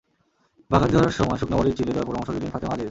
বাগার 0.69 0.89
দেওয়ার 0.91 1.11
সময় 1.11 1.37
শুকনা 1.37 1.55
মরিচ 1.57 1.73
চিরে 1.77 1.91
দেওয়ার 1.91 2.09
পরামর্শ 2.09 2.29
দিলেন 2.31 2.51
ফাতেমা 2.53 2.71
আজিজ। 2.71 2.79